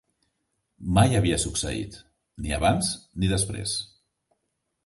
Mai 0.97 1.13
havia 1.19 1.37
succeït, 1.43 1.99
ni 2.47 2.57
abans 2.57 2.93
ni 3.23 3.33
després. 3.35 3.77